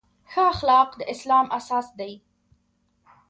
[0.31, 2.13] ښه اخلاق د اسلام اساس دی.